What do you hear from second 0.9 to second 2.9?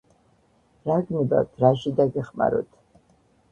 რა გნებავთ რაში დაგეხმაროთ